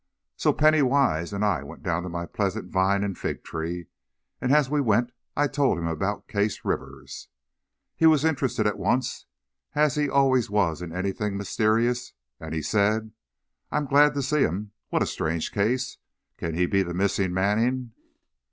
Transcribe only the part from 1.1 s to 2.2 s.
and I went down to